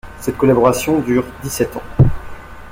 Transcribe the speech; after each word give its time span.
Cette 0.19 0.35
collaboration 0.37 0.97
dure 0.99 1.23
dix-sept 1.43 1.75
ans. 1.77 1.83